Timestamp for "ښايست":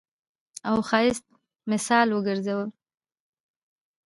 0.87-1.25